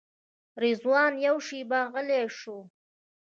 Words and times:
رضوان 0.63 1.13
یوه 1.25 1.41
شېبه 1.47 1.79
غلی 1.93 2.21
شو. 2.37 2.57